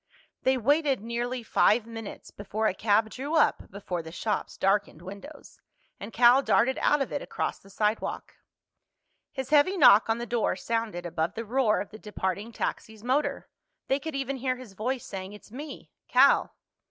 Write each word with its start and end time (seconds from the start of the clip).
They 0.41 0.57
waited 0.57 0.99
nearly 1.01 1.43
five 1.43 1.85
minutes 1.85 2.31
before 2.31 2.65
a 2.65 2.73
cab 2.73 3.11
drew 3.11 3.35
up 3.35 3.69
before 3.69 4.01
the 4.01 4.11
shop's 4.11 4.57
darkened 4.57 5.03
windows, 5.03 5.59
and 5.99 6.11
Cal 6.11 6.41
darted 6.41 6.79
out 6.81 7.03
of 7.03 7.11
it 7.11 7.21
across 7.21 7.59
the 7.59 7.69
sidewalk. 7.69 8.33
His 9.31 9.51
heavy 9.51 9.77
knock 9.77 10.09
on 10.09 10.17
the 10.17 10.25
door 10.25 10.55
sounded 10.55 11.05
above 11.05 11.35
the 11.35 11.45
roar 11.45 11.79
of 11.79 11.91
the 11.91 11.99
departing 11.99 12.51
taxi's 12.51 13.03
motor. 13.03 13.47
They 13.89 13.99
could 13.99 14.15
even 14.15 14.37
hear 14.37 14.55
his 14.55 14.73
voice 14.73 15.05
saying, 15.05 15.33
"It's 15.33 15.51
me—Cal." 15.51 16.55